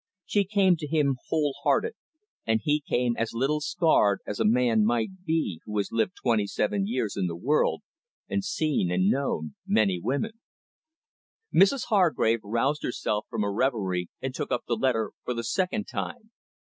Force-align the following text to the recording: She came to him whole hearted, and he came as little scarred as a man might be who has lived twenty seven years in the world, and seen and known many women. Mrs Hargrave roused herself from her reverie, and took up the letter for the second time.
She 0.25 0.45
came 0.45 0.77
to 0.77 0.87
him 0.87 1.17
whole 1.29 1.53
hearted, 1.61 1.93
and 2.47 2.59
he 2.63 2.79
came 2.89 3.15
as 3.17 3.35
little 3.35 3.61
scarred 3.61 4.21
as 4.25 4.39
a 4.39 4.45
man 4.45 4.83
might 4.83 5.25
be 5.25 5.61
who 5.65 5.77
has 5.77 5.91
lived 5.91 6.13
twenty 6.15 6.47
seven 6.47 6.87
years 6.87 7.15
in 7.15 7.27
the 7.27 7.35
world, 7.35 7.83
and 8.27 8.43
seen 8.43 8.89
and 8.89 9.11
known 9.11 9.53
many 9.67 9.99
women. 9.99 10.39
Mrs 11.53 11.83
Hargrave 11.89 12.39
roused 12.43 12.81
herself 12.81 13.27
from 13.29 13.43
her 13.43 13.53
reverie, 13.53 14.09
and 14.23 14.33
took 14.33 14.51
up 14.51 14.63
the 14.67 14.73
letter 14.73 15.11
for 15.23 15.35
the 15.35 15.43
second 15.43 15.85
time. 15.87 16.31